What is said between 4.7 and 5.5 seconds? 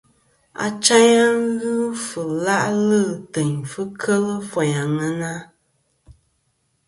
àŋena.